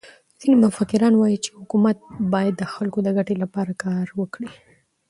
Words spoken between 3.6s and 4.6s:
کار وکړي.